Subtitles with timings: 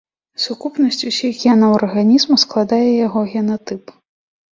[0.43, 3.83] Сукупнасць усіх генаў арганізма складае яго генатып.